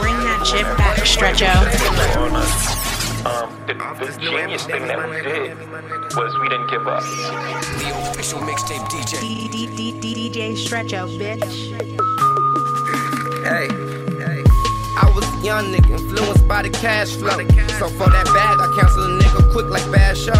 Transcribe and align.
Bring 0.00 0.16
that 0.24 0.46
shit 0.46 0.64
back, 0.78 0.98
Stretcho. 1.04 1.52
Um, 3.20 3.52
the, 3.66 3.74
the 3.74 4.18
genius 4.18 4.64
thing 4.64 4.86
that 4.86 5.08
we 5.08 5.20
did 5.20 5.58
was 6.16 6.38
we 6.40 6.48
didn't 6.48 6.70
give 6.70 6.86
up. 6.88 7.02
The 7.02 8.10
official 8.10 8.40
mixtape 8.40 8.88
DJ. 8.88 9.60
DJ 10.00 10.56
Stretcho, 10.56 11.06
bitch. 11.20 11.44
Hey, 13.44 13.68
hey. 14.24 14.42
I 14.96 15.12
was 15.14 15.24
a 15.24 15.44
young 15.44 15.66
nigga 15.72 16.00
influenced 16.00 16.48
by 16.48 16.62
the 16.62 16.70
cash 16.70 17.10
flow. 17.16 17.36
So 17.78 17.88
for 17.88 18.08
that 18.08 18.26
bag, 18.32 18.56
I 18.58 18.72
cancel 18.80 19.04
a 19.04 19.20
nigga 19.20 19.52
quick 19.52 19.66
like 19.66 19.84
bad 19.92 20.16
shows. 20.16 20.36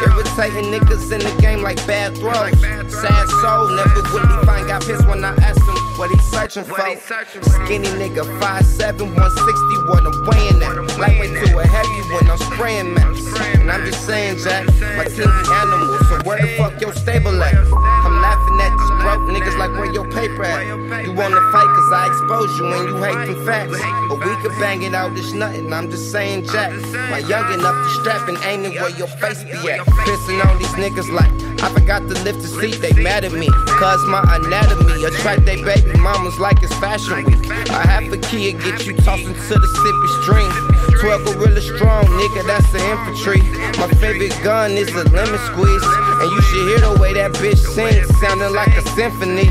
Irritating 0.00 0.72
niggas 0.72 1.12
in 1.12 1.20
the 1.20 1.40
game 1.40 1.62
like 1.62 1.76
bad 1.86 2.16
throws. 2.16 2.58
Sad 2.92 3.28
soul, 3.40 3.68
never 3.76 4.02
would 4.12 4.22
be 4.22 4.46
fine. 4.46 4.66
Got 4.66 4.82
pissed 4.84 5.06
when 5.06 5.24
I 5.24 5.34
asked 5.36 5.60
him 5.60 5.75
what 5.98 6.10
he 6.10 6.18
searching 6.18 6.64
for. 6.64 6.76
Skinny 6.76 7.88
nigga, 7.96 8.24
5'7, 8.40 9.00
160, 9.00 9.76
what 9.88 10.04
I'm 10.04 10.16
weighing 10.28 10.62
at. 10.62 10.98
Lightweight 10.98 11.46
to 11.46 11.58
a 11.58 11.66
heavy 11.66 12.00
when 12.14 12.30
I'm 12.30 12.38
spraying 12.38 12.94
maps. 12.94 13.24
And 13.40 13.70
I'm 13.70 13.84
just 13.84 14.06
saying, 14.06 14.38
Jack, 14.38 14.66
my 14.96 15.04
team 15.04 15.28
be 15.28 15.44
animals. 15.52 16.08
So 16.08 16.20
where 16.24 16.40
the 16.40 16.48
fuck 16.56 16.80
your 16.80 16.92
stable 16.92 17.42
at? 17.42 17.54
I'm 17.54 18.20
laughing 18.20 18.60
at 18.60 18.72
these 18.76 18.94
broke 19.02 19.24
niggas 19.32 19.58
like 19.58 19.72
where 19.72 19.92
your 19.92 20.10
paper 20.10 20.44
at. 20.44 21.04
You 21.04 21.12
wanna 21.12 21.40
fight 21.52 21.66
cause 21.66 21.92
I 21.92 22.06
expose 22.08 22.58
you 22.58 22.66
and 22.72 22.88
you 22.88 22.96
hate 23.02 23.34
the 23.34 23.44
facts. 23.44 23.80
But 24.08 24.18
we 24.24 24.36
could 24.42 24.56
bang 24.60 24.82
it 24.82 24.94
out, 24.94 25.14
this 25.14 25.32
nothing. 25.32 25.72
I'm 25.72 25.90
just 25.90 26.12
saying, 26.12 26.46
Jack. 26.46 26.72
My 27.10 27.18
young 27.18 27.52
enough 27.52 27.74
to 27.74 28.00
strap 28.00 28.28
and 28.28 28.38
aiming 28.44 28.74
where 28.74 28.90
your 28.90 29.08
face 29.08 29.42
be 29.44 29.58
at. 29.70 29.80
Pissing 29.80 30.44
on 30.44 30.58
these 30.58 30.74
niggas 30.76 31.10
like 31.12 31.45
I 31.62 31.72
forgot 31.72 32.00
to 32.02 32.14
lift 32.24 32.42
the 32.42 32.48
seat, 32.48 32.80
they 32.80 32.92
mad 33.02 33.24
at 33.24 33.32
me. 33.32 33.48
Cause 33.78 34.04
my 34.06 34.22
anatomy 34.36 35.04
attract 35.04 35.44
they 35.44 35.62
baby 35.62 35.98
mamas 35.98 36.38
like 36.38 36.62
it's 36.62 36.74
fashion 36.78 37.24
week. 37.24 37.50
I 37.70 37.82
have 37.86 38.12
a 38.12 38.18
kid, 38.18 38.60
get 38.60 38.86
you 38.86 38.96
tossing 38.96 39.34
to 39.34 39.54
the 39.54 39.70
sippy 39.80 40.08
stream. 40.22 40.76
12 41.00 41.24
gorilla 41.36 41.60
strong, 41.60 42.04
nigga, 42.06 42.46
that's 42.46 42.70
the 42.72 42.80
infantry. 42.80 43.40
My 43.78 43.88
favorite 44.00 44.36
gun 44.42 44.72
is 44.72 44.88
a 44.88 45.04
lemon 45.10 45.38
squeeze. 45.52 45.84
And 46.18 46.30
you 46.30 46.40
should 46.42 46.64
hear 46.68 46.80
the 46.80 46.98
way 47.00 47.12
that 47.14 47.32
bitch 47.34 47.60
sings, 47.60 48.08
sounding 48.20 48.52
like 48.54 48.74
a 48.76 48.82
symphony. 48.96 49.46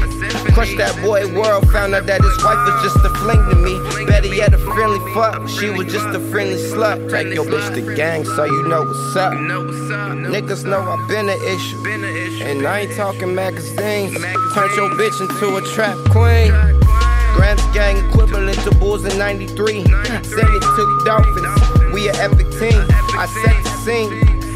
Crush 0.53 0.75
that 0.77 0.95
boy 1.01 1.31
world, 1.33 1.69
found 1.71 1.93
out 1.93 2.05
that 2.07 2.21
his 2.21 2.43
wife 2.43 2.57
was 2.65 2.83
just 2.83 3.05
a 3.05 3.09
fling 3.21 3.54
Better 4.25 4.37
yet, 4.37 4.53
a 4.55 4.57
friendly 4.57 5.13
fuck, 5.13 5.47
she 5.47 5.69
was 5.69 5.85
just 5.93 6.07
a 6.07 6.19
friendly 6.31 6.55
slut. 6.55 7.11
Take 7.11 7.31
your 7.35 7.45
bitch 7.45 7.75
to 7.75 7.95
gang 7.95 8.25
so 8.25 8.45
you 8.45 8.67
know 8.67 8.81
what's 8.81 9.15
up. 9.15 9.33
Niggas 9.33 10.65
know 10.65 10.81
I've 10.81 11.07
been 11.07 11.29
an 11.29 11.39
issue. 11.43 11.77
And 12.43 12.65
I 12.65 12.81
ain't 12.81 12.95
talking 12.95 13.35
magazines. 13.35 14.13
Turn 14.53 14.69
your 14.75 14.89
bitch 14.97 15.21
into 15.21 15.57
a 15.57 15.61
trap 15.61 15.95
queen. 16.09 16.51
Gramz 17.37 17.61
gang 17.71 17.97
equivalent 18.09 18.57
to 18.61 18.71
Bulls 18.75 19.05
in 19.05 19.15
93. 19.19 19.83
72 19.83 21.01
Dolphins, 21.05 21.93
we 21.93 22.09
an 22.09 22.15
epic 22.15 22.49
team. 22.57 22.81
I 23.13 23.27
set 23.43 23.63
the 23.63 23.69
scene. 23.85 24.09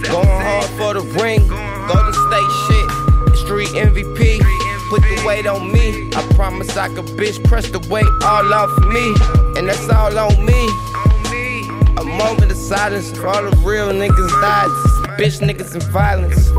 Going 0.09 0.25
hard 0.25 0.65
for 0.79 0.95
the 0.95 1.01
ring. 1.21 1.47
Golden 1.47 2.13
State 2.25 2.51
shit. 2.65 3.37
Street 3.37 3.69
MVP. 3.69 4.39
Put 4.89 5.03
the 5.03 5.23
weight 5.27 5.45
on 5.45 5.71
me. 5.71 6.09
I 6.15 6.27
promise 6.33 6.75
I 6.75 6.87
could 6.87 7.05
bitch 7.05 7.43
press 7.43 7.69
the 7.69 7.77
weight 7.87 8.07
all 8.23 8.51
off 8.51 8.75
me. 8.87 9.48
And 9.59 9.67
that's 9.67 9.89
all 9.89 10.17
on 10.17 10.45
me. 10.45 10.69
A 11.97 12.03
moment 12.05 12.49
of 12.49 12.55
silence 12.55 13.11
for 13.11 13.27
all 13.27 13.43
the 13.43 13.57
real 13.57 13.89
niggas 13.89 14.29
died. 14.39 14.69
Bitch 15.19 15.41
niggas 15.41 15.73
and 15.73 15.83
violence. 15.91 16.49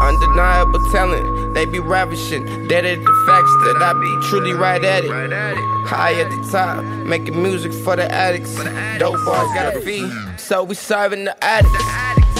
Undeniable 0.00 0.80
talent, 0.90 1.52
they 1.52 1.66
be 1.66 1.78
ravishing. 1.78 2.46
Dead 2.66 2.86
at 2.86 3.04
the 3.04 3.24
facts 3.26 3.52
that 3.64 3.82
I 3.82 3.92
be 3.92 4.28
truly 4.30 4.54
right 4.54 4.82
at 4.82 5.04
it. 5.04 5.10
High 5.86 6.14
at 6.14 6.30
the 6.30 6.48
top, 6.50 6.82
making 7.04 7.42
music 7.42 7.70
for 7.84 7.96
the 7.96 8.10
addicts. 8.10 8.54
Dope 8.98 9.22
bars 9.26 9.52
gotta 9.52 9.78
fee, 9.82 10.10
so 10.38 10.64
we 10.64 10.74
serving 10.74 11.24
the 11.24 11.44
addicts. 11.44 11.84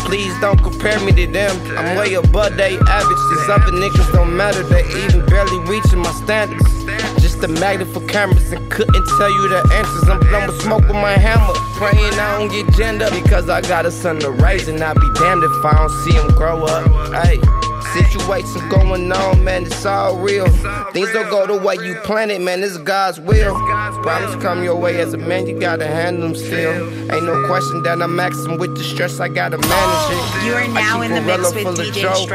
Please 0.06 0.32
don't 0.40 0.62
compare 0.62 0.98
me 1.00 1.12
to 1.12 1.26
them. 1.26 1.54
I'm 1.76 1.98
way 1.98 2.14
above 2.14 2.56
they 2.56 2.78
average. 2.78 3.18
These 3.36 3.48
other 3.50 3.72
niggas 3.72 4.10
don't 4.14 4.34
matter, 4.34 4.62
they 4.62 4.84
even 5.04 5.26
barely 5.26 5.58
reaching 5.68 5.98
my 5.98 6.12
standards. 6.12 6.64
Just 7.38 7.50
a 7.50 7.60
magnet 7.60 7.86
for 7.94 8.04
cameras 8.08 8.50
and 8.50 8.68
couldn't 8.68 9.06
tell 9.16 9.30
you 9.30 9.48
the 9.48 9.58
answers. 9.74 10.08
I'm 10.08 10.18
blowing 10.18 10.50
smoke 10.60 10.82
with 10.88 10.96
my 10.96 11.12
hammer. 11.12 11.52
Praying 11.76 12.14
I 12.14 12.36
don't 12.36 12.50
get 12.50 12.68
gender 12.74 13.08
because 13.12 13.48
I 13.48 13.60
got 13.60 13.86
a 13.86 13.92
son 13.92 14.18
to 14.20 14.32
raise 14.32 14.66
and 14.66 14.82
I'll 14.82 14.94
be 14.94 15.08
damned 15.14 15.44
if 15.44 15.64
I 15.64 15.72
don't 15.74 15.88
see 16.04 16.14
him 16.14 16.26
grow 16.34 16.64
up. 16.64 17.24
Hey. 17.24 17.38
Situations 17.92 18.62
going 18.70 19.10
on, 19.10 19.44
man, 19.44 19.64
it's 19.64 19.86
all 19.86 20.18
real. 20.18 20.46
Things 20.92 21.10
don't 21.12 21.30
go 21.30 21.46
the 21.46 21.56
way 21.56 21.76
you 21.76 21.94
plan 22.04 22.30
it, 22.30 22.40
man, 22.40 22.62
it's 22.62 22.76
God's 22.76 23.18
will. 23.18 23.54
Problems 24.02 24.42
come 24.42 24.62
your 24.62 24.76
way 24.76 25.00
as 25.00 25.14
a 25.14 25.16
man, 25.16 25.46
you 25.46 25.58
gotta 25.58 25.86
handle 25.86 26.28
them 26.28 26.34
still. 26.34 26.72
Ain't 27.10 27.24
no 27.24 27.46
question 27.46 27.82
that 27.84 28.02
I'm 28.02 28.10
maxing 28.10 28.58
with 28.58 28.76
the 28.76 28.84
stress, 28.84 29.20
I 29.20 29.28
gotta 29.28 29.56
manage 29.56 30.12
it. 30.12 30.44
You 30.44 30.52
are 30.52 30.68
now 30.68 31.00
in 31.00 31.12
the 31.14 31.22
mix 31.22 31.54
with 31.54 31.78
DJ 31.78 31.94
joke 31.94 32.28